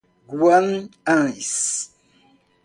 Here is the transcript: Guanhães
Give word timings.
Guanhães 0.29 1.69